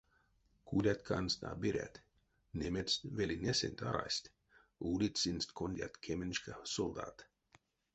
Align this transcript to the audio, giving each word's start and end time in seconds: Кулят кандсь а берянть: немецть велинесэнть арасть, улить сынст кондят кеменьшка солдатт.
Кулят 0.67 0.99
кандсь 1.07 1.39
а 1.49 1.51
берянть: 1.61 2.03
немецть 2.61 3.03
велинесэнть 3.17 3.83
арасть, 3.89 4.31
улить 4.89 5.19
сынст 5.21 5.49
кондят 5.57 5.93
кеменьшка 6.03 6.53
солдатт. 6.75 7.17